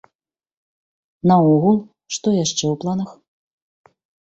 [1.33, 1.79] Наогул,
[2.17, 3.11] што яшчэ ў планах?